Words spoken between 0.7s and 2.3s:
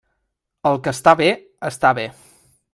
que està bé, està bé.